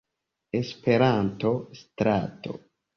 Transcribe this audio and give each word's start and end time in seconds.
Esperanto-Strato. 0.61 2.59